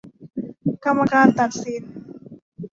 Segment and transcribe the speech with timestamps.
[0.85, 1.83] กรรมการตัดสิน